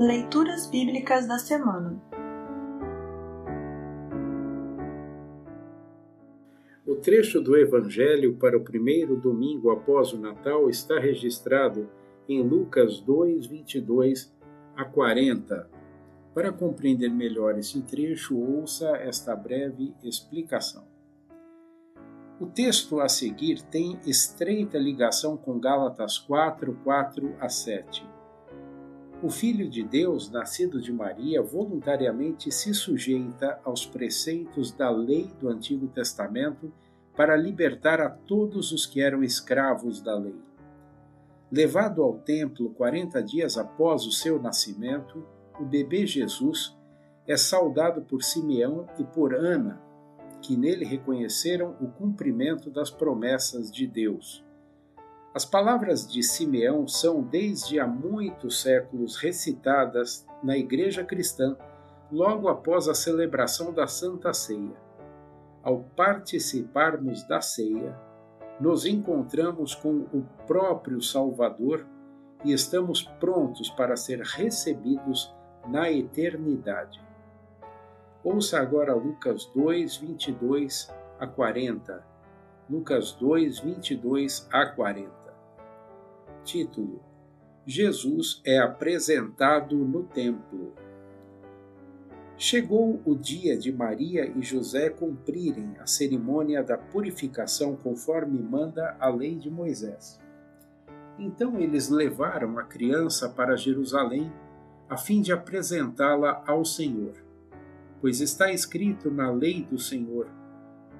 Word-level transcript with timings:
Leituras 0.00 0.66
Bíblicas 0.66 1.28
da 1.28 1.38
Semana 1.38 2.02
O 6.86 6.94
trecho 6.96 7.38
do 7.38 7.54
Evangelho 7.54 8.34
para 8.36 8.56
o 8.56 8.64
primeiro 8.64 9.14
domingo 9.14 9.70
após 9.70 10.14
o 10.14 10.18
Natal 10.18 10.70
está 10.70 10.98
registrado 10.98 11.86
em 12.26 12.42
Lucas 12.42 12.98
2, 13.02 13.44
22 13.44 14.34
a 14.74 14.86
40. 14.86 15.68
Para 16.32 16.50
compreender 16.50 17.10
melhor 17.10 17.58
esse 17.58 17.82
trecho, 17.82 18.38
ouça 18.38 18.96
esta 18.96 19.36
breve 19.36 19.94
explicação. 20.02 20.88
O 22.40 22.46
texto 22.46 23.00
a 23.00 23.08
seguir 23.10 23.60
tem 23.64 23.98
estreita 24.06 24.78
ligação 24.78 25.36
com 25.36 25.60
Gálatas 25.60 26.16
4, 26.16 26.72
4 26.82 27.36
a 27.38 27.50
7. 27.50 28.09
O 29.22 29.28
Filho 29.28 29.68
de 29.68 29.82
Deus, 29.82 30.30
nascido 30.30 30.80
de 30.80 30.90
Maria, 30.90 31.42
voluntariamente 31.42 32.50
se 32.50 32.72
sujeita 32.72 33.60
aos 33.62 33.84
preceitos 33.84 34.72
da 34.72 34.88
lei 34.88 35.30
do 35.38 35.50
Antigo 35.50 35.86
Testamento 35.88 36.72
para 37.14 37.36
libertar 37.36 38.00
a 38.00 38.08
todos 38.08 38.72
os 38.72 38.86
que 38.86 38.98
eram 38.98 39.22
escravos 39.22 40.00
da 40.00 40.16
lei. 40.16 40.40
Levado 41.52 42.02
ao 42.02 42.14
templo 42.14 42.70
40 42.70 43.22
dias 43.22 43.58
após 43.58 44.06
o 44.06 44.12
seu 44.12 44.40
nascimento, 44.40 45.22
o 45.60 45.66
bebê 45.66 46.06
Jesus 46.06 46.74
é 47.26 47.36
saudado 47.36 48.00
por 48.00 48.22
Simeão 48.22 48.86
e 48.98 49.04
por 49.04 49.34
Ana, 49.34 49.82
que 50.40 50.56
nele 50.56 50.86
reconheceram 50.86 51.76
o 51.78 51.88
cumprimento 51.88 52.70
das 52.70 52.90
promessas 52.90 53.70
de 53.70 53.86
Deus. 53.86 54.42
As 55.32 55.44
palavras 55.44 56.10
de 56.10 56.24
Simeão 56.24 56.88
são 56.88 57.22
desde 57.22 57.78
há 57.78 57.86
muitos 57.86 58.62
séculos 58.62 59.16
recitadas 59.16 60.26
na 60.42 60.58
Igreja 60.58 61.04
cristã 61.04 61.56
logo 62.10 62.48
após 62.48 62.88
a 62.88 62.94
celebração 62.94 63.72
da 63.72 63.86
Santa 63.86 64.34
Ceia. 64.34 64.74
Ao 65.62 65.84
participarmos 65.94 67.22
da 67.28 67.40
ceia, 67.40 67.96
nos 68.58 68.84
encontramos 68.84 69.72
com 69.72 70.06
o 70.12 70.26
próprio 70.48 71.00
Salvador 71.00 71.86
e 72.44 72.52
estamos 72.52 73.02
prontos 73.02 73.70
para 73.70 73.96
ser 73.96 74.20
recebidos 74.22 75.32
na 75.68 75.92
eternidade. 75.92 77.00
Ouça 78.24 78.58
agora 78.58 78.94
Lucas 78.94 79.44
2, 79.54 79.96
22 79.96 80.92
a 81.20 81.26
40. 81.26 82.04
Lucas 82.68 83.12
2, 83.12 83.60
22 83.60 84.48
a 84.52 84.66
40. 84.66 85.19
Título: 86.50 87.00
Jesus 87.64 88.42
é 88.44 88.58
apresentado 88.58 89.76
no 89.76 90.02
templo. 90.02 90.74
Chegou 92.36 93.00
o 93.04 93.14
dia 93.14 93.56
de 93.56 93.70
Maria 93.70 94.28
e 94.36 94.42
José 94.42 94.90
cumprirem 94.90 95.76
a 95.78 95.86
cerimônia 95.86 96.60
da 96.60 96.76
purificação 96.76 97.76
conforme 97.76 98.42
manda 98.42 98.96
a 98.98 99.08
lei 99.08 99.36
de 99.36 99.48
Moisés. 99.48 100.18
Então 101.16 101.56
eles 101.56 101.88
levaram 101.88 102.58
a 102.58 102.64
criança 102.64 103.28
para 103.28 103.56
Jerusalém 103.56 104.32
a 104.88 104.96
fim 104.96 105.22
de 105.22 105.30
apresentá-la 105.30 106.42
ao 106.44 106.64
Senhor. 106.64 107.12
Pois 108.00 108.20
está 108.20 108.50
escrito 108.50 109.08
na 109.08 109.30
lei 109.30 109.62
do 109.62 109.78
Senhor: 109.78 110.26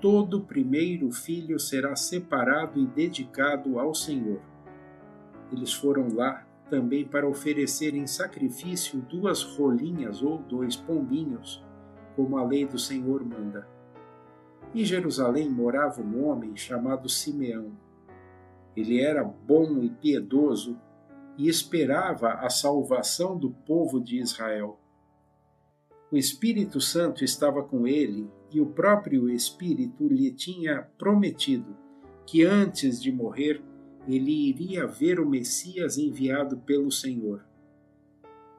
todo 0.00 0.40
primeiro 0.40 1.10
filho 1.10 1.60
será 1.60 1.94
separado 1.94 2.80
e 2.80 2.86
dedicado 2.86 3.78
ao 3.78 3.94
Senhor. 3.94 4.53
Eles 5.54 5.72
foram 5.72 6.12
lá 6.12 6.44
também 6.68 7.06
para 7.06 7.28
oferecer 7.28 7.94
em 7.94 8.08
sacrifício 8.08 9.00
duas 9.00 9.44
rolinhas 9.44 10.20
ou 10.20 10.38
dois 10.38 10.74
pombinhos, 10.74 11.64
como 12.16 12.36
a 12.36 12.44
lei 12.44 12.66
do 12.66 12.76
Senhor 12.76 13.24
manda. 13.24 13.68
Em 14.74 14.84
Jerusalém 14.84 15.48
morava 15.48 16.02
um 16.02 16.26
homem 16.26 16.56
chamado 16.56 17.08
Simeão. 17.08 17.70
Ele 18.76 19.00
era 19.00 19.22
bom 19.22 19.78
e 19.80 19.88
piedoso 19.88 20.76
e 21.38 21.48
esperava 21.48 22.32
a 22.32 22.50
salvação 22.50 23.38
do 23.38 23.50
povo 23.50 24.00
de 24.00 24.18
Israel. 24.18 24.80
O 26.10 26.16
Espírito 26.16 26.80
Santo 26.80 27.22
estava 27.22 27.62
com 27.62 27.86
ele 27.86 28.28
e 28.50 28.60
o 28.60 28.66
próprio 28.66 29.30
Espírito 29.30 30.08
lhe 30.08 30.32
tinha 30.32 30.82
prometido 30.98 31.76
que 32.26 32.44
antes 32.44 33.00
de 33.00 33.12
morrer 33.12 33.62
ele 34.06 34.48
iria 34.48 34.86
ver 34.86 35.18
o 35.18 35.28
Messias 35.28 35.96
enviado 35.96 36.58
pelo 36.58 36.90
Senhor. 36.90 37.44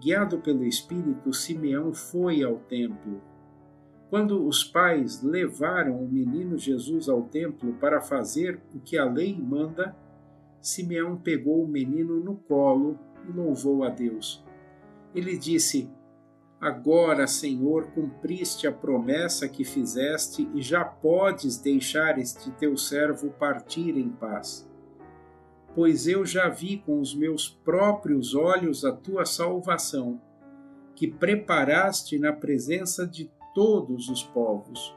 Guiado 0.00 0.38
pelo 0.38 0.64
Espírito, 0.64 1.32
Simeão 1.32 1.92
foi 1.92 2.42
ao 2.42 2.56
templo. 2.56 3.20
Quando 4.08 4.46
os 4.46 4.62
pais 4.62 5.22
levaram 5.22 6.02
o 6.02 6.08
menino 6.08 6.56
Jesus 6.56 7.08
ao 7.08 7.22
templo 7.22 7.74
para 7.74 8.00
fazer 8.00 8.60
o 8.74 8.80
que 8.80 8.96
a 8.96 9.04
lei 9.04 9.38
manda, 9.38 9.96
Simeão 10.60 11.16
pegou 11.16 11.64
o 11.64 11.68
menino 11.68 12.20
no 12.20 12.36
colo 12.36 12.98
e 13.28 13.32
louvou 13.32 13.84
a 13.84 13.88
Deus. 13.88 14.44
Ele 15.14 15.36
disse: 15.36 15.90
Agora, 16.60 17.26
Senhor, 17.26 17.88
cumpriste 17.92 18.66
a 18.66 18.72
promessa 18.72 19.48
que 19.48 19.64
fizeste 19.64 20.48
e 20.54 20.62
já 20.62 20.84
podes 20.84 21.58
deixar 21.58 22.18
este 22.18 22.50
teu 22.52 22.76
servo 22.76 23.30
partir 23.30 23.96
em 23.96 24.08
paz 24.08 24.65
pois 25.76 26.06
eu 26.06 26.24
já 26.24 26.48
vi 26.48 26.78
com 26.78 26.98
os 27.00 27.14
meus 27.14 27.50
próprios 27.50 28.34
olhos 28.34 28.82
a 28.82 28.92
tua 28.92 29.26
salvação, 29.26 30.18
que 30.94 31.06
preparaste 31.06 32.18
na 32.18 32.32
presença 32.32 33.06
de 33.06 33.30
todos 33.54 34.08
os 34.08 34.22
povos, 34.22 34.96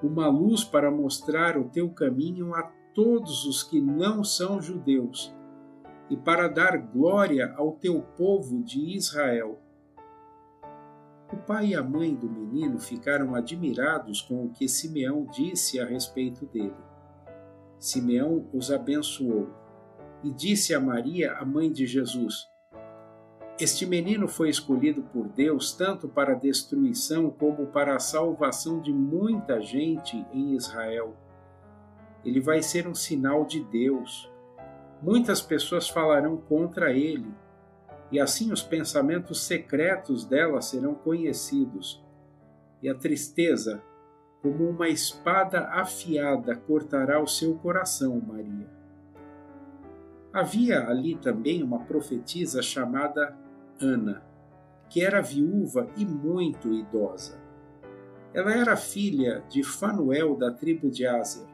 uma 0.00 0.28
luz 0.28 0.62
para 0.62 0.92
mostrar 0.92 1.58
o 1.58 1.64
teu 1.64 1.90
caminho 1.90 2.54
a 2.54 2.62
todos 2.94 3.44
os 3.46 3.64
que 3.64 3.80
não 3.80 4.22
são 4.22 4.62
judeus, 4.62 5.34
e 6.08 6.16
para 6.16 6.46
dar 6.46 6.76
glória 6.78 7.52
ao 7.56 7.72
teu 7.72 8.00
povo 8.16 8.62
de 8.62 8.94
Israel. 8.94 9.60
O 11.32 11.36
pai 11.36 11.70
e 11.70 11.74
a 11.74 11.82
mãe 11.82 12.14
do 12.14 12.30
menino 12.30 12.78
ficaram 12.78 13.34
admirados 13.34 14.22
com 14.22 14.44
o 14.44 14.50
que 14.50 14.68
Simeão 14.68 15.26
disse 15.26 15.80
a 15.80 15.84
respeito 15.84 16.46
dele. 16.46 16.76
Simeão 17.76 18.46
os 18.52 18.70
abençoou 18.70 19.61
e 20.22 20.30
disse 20.30 20.74
a 20.74 20.80
Maria, 20.80 21.32
a 21.32 21.44
mãe 21.44 21.70
de 21.70 21.86
Jesus: 21.86 22.48
Este 23.58 23.84
menino 23.84 24.28
foi 24.28 24.48
escolhido 24.48 25.02
por 25.02 25.28
Deus 25.28 25.72
tanto 25.72 26.08
para 26.08 26.32
a 26.32 26.38
destruição 26.38 27.30
como 27.30 27.66
para 27.66 27.96
a 27.96 28.00
salvação 28.00 28.80
de 28.80 28.92
muita 28.92 29.60
gente 29.60 30.24
em 30.32 30.54
Israel. 30.54 31.16
Ele 32.24 32.40
vai 32.40 32.62
ser 32.62 32.86
um 32.86 32.94
sinal 32.94 33.44
de 33.44 33.62
Deus. 33.64 34.30
Muitas 35.02 35.42
pessoas 35.42 35.88
falarão 35.88 36.36
contra 36.36 36.92
ele, 36.92 37.34
e 38.12 38.20
assim 38.20 38.52
os 38.52 38.62
pensamentos 38.62 39.42
secretos 39.42 40.24
dela 40.24 40.60
serão 40.60 40.94
conhecidos. 40.94 42.00
E 42.80 42.88
a 42.88 42.94
tristeza, 42.94 43.82
como 44.40 44.68
uma 44.68 44.88
espada 44.88 45.68
afiada, 45.70 46.54
cortará 46.54 47.20
o 47.20 47.26
seu 47.26 47.56
coração, 47.56 48.20
Maria. 48.20 48.81
Havia 50.32 50.88
ali 50.88 51.14
também 51.16 51.62
uma 51.62 51.80
profetisa 51.80 52.62
chamada 52.62 53.36
Ana, 53.78 54.22
que 54.88 55.04
era 55.04 55.20
viúva 55.20 55.88
e 55.96 56.06
muito 56.06 56.72
idosa. 56.72 57.38
Ela 58.32 58.52
era 58.52 58.76
filha 58.76 59.44
de 59.50 59.62
Fanuel 59.62 60.34
da 60.34 60.50
tribo 60.50 60.90
de 60.90 61.06
Aser. 61.06 61.46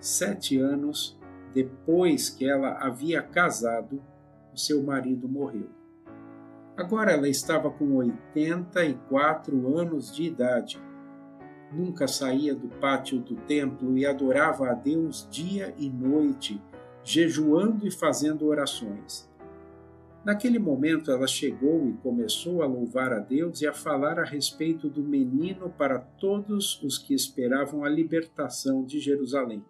Sete 0.00 0.58
anos 0.58 1.18
depois 1.52 2.30
que 2.30 2.48
ela 2.48 2.78
havia 2.78 3.20
casado, 3.20 4.02
o 4.52 4.56
seu 4.56 4.82
marido 4.82 5.28
morreu. 5.28 5.68
Agora 6.76 7.12
ela 7.12 7.28
estava 7.28 7.70
com 7.70 7.96
84 7.96 9.76
anos 9.76 10.14
de 10.14 10.22
idade. 10.22 10.80
Nunca 11.72 12.06
saía 12.06 12.54
do 12.54 12.68
pátio 12.68 13.18
do 13.18 13.34
templo 13.34 13.98
e 13.98 14.06
adorava 14.06 14.70
a 14.70 14.74
Deus 14.74 15.28
dia 15.30 15.74
e 15.76 15.90
noite 15.90 16.62
jejuando 17.04 17.86
e 17.86 17.90
fazendo 17.90 18.46
orações. 18.46 19.28
Naquele 20.24 20.58
momento 20.58 21.10
ela 21.10 21.26
chegou 21.26 21.88
e 21.88 21.94
começou 21.94 22.62
a 22.62 22.66
louvar 22.66 23.12
a 23.12 23.18
Deus 23.18 23.62
e 23.62 23.66
a 23.66 23.72
falar 23.72 24.18
a 24.18 24.24
respeito 24.24 24.88
do 24.88 25.02
menino 25.02 25.70
para 25.70 25.98
todos 25.98 26.82
os 26.82 26.98
que 26.98 27.14
esperavam 27.14 27.84
a 27.84 27.88
libertação 27.88 28.84
de 28.84 28.98
Jerusalém. 29.00 29.64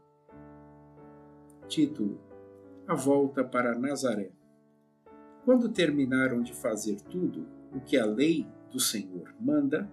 Título: 1.68 2.20
A 2.86 2.94
volta 2.94 3.44
para 3.44 3.78
Nazaré. 3.78 4.30
Quando 5.44 5.68
terminaram 5.68 6.42
de 6.42 6.52
fazer 6.54 7.00
tudo 7.02 7.46
o 7.72 7.80
que 7.80 7.96
a 7.96 8.04
lei 8.04 8.46
do 8.72 8.80
Senhor 8.80 9.34
manda, 9.40 9.88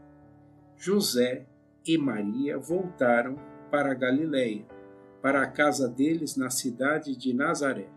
José 0.75 1.45
e 1.85 1.97
Maria 1.97 2.57
voltaram 2.57 3.37
para 3.69 3.91
a 3.91 3.95
Galiléia 3.95 4.65
para 5.25 5.42
a 5.42 5.48
casa 5.48 5.89
deles 5.89 6.38
na 6.38 6.51
cidade 6.51 7.16
de 7.18 7.33
Nazaré. 7.33 7.89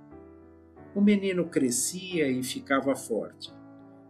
O 0.95 1.01
menino 1.03 1.45
crescia 1.45 2.27
e 2.27 2.43
ficava 2.43 2.97
forte. 2.97 3.53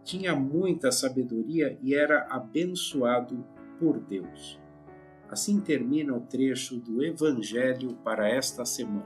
tinha 0.05 0.33
muita 0.33 0.89
sabedoria 0.89 1.77
e 1.83 1.93
era 1.93 2.27
abençoado 2.29 3.45
por 3.77 3.99
Deus. 3.99 4.57
Assim 5.29 5.59
termina 5.59 6.15
o 6.15 6.21
trecho 6.21 6.77
do 6.77 7.03
Evangelho 7.03 7.93
para 8.05 8.29
esta 8.29 8.63
semana. 8.63 9.05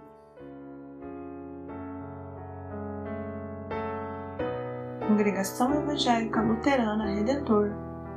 Congregação 5.07 5.73
Evangélica 5.73 6.39
Luterana 6.39 7.15
Redentor 7.15 7.71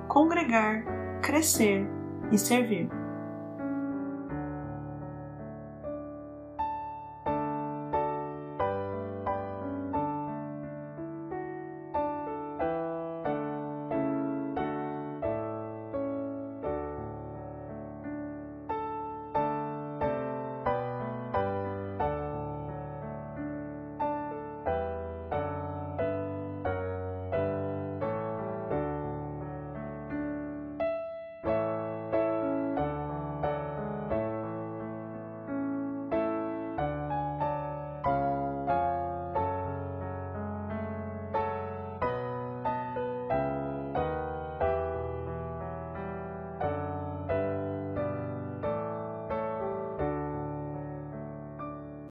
Congregar, 0.08 0.84
Crescer 1.22 1.88
e 2.30 2.36
Servir. 2.36 3.05